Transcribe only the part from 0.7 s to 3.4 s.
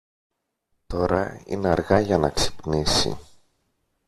Τώρα είναι αργά για να ξυπνήσει.